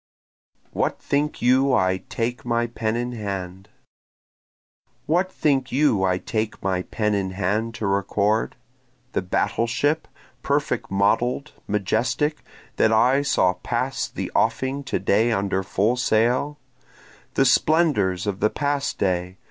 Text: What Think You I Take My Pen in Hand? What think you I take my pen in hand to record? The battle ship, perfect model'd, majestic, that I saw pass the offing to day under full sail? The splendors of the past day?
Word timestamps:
What 0.71 0.99
Think 0.99 1.43
You 1.43 1.75
I 1.75 1.97
Take 2.09 2.43
My 2.43 2.65
Pen 2.65 2.95
in 2.95 3.11
Hand? 3.11 3.69
What 5.05 5.31
think 5.31 5.71
you 5.71 6.03
I 6.03 6.17
take 6.17 6.63
my 6.63 6.81
pen 6.81 7.13
in 7.13 7.29
hand 7.33 7.75
to 7.75 7.85
record? 7.85 8.55
The 9.11 9.21
battle 9.21 9.67
ship, 9.67 10.07
perfect 10.41 10.89
model'd, 10.89 11.51
majestic, 11.67 12.37
that 12.77 12.91
I 12.91 13.21
saw 13.21 13.53
pass 13.53 14.07
the 14.07 14.31
offing 14.33 14.83
to 14.85 14.97
day 14.97 15.31
under 15.31 15.61
full 15.61 15.95
sail? 15.97 16.57
The 17.35 17.45
splendors 17.45 18.25
of 18.25 18.39
the 18.39 18.49
past 18.49 18.97
day? 18.97 19.37